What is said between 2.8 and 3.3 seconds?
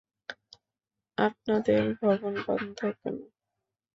কেন?